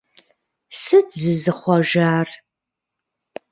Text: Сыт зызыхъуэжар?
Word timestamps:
Сыт 0.81 1.07
зызыхъуэжар? 1.19 2.27